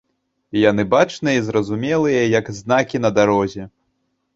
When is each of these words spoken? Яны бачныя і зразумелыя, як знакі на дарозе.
Яны 0.69 0.85
бачныя 0.93 1.35
і 1.41 1.45
зразумелыя, 1.51 2.21
як 2.39 2.53
знакі 2.65 2.97
на 3.09 3.17
дарозе. 3.23 3.73